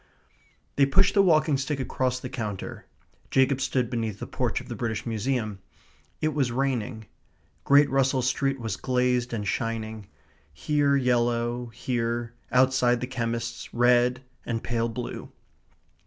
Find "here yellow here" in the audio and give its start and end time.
10.51-12.33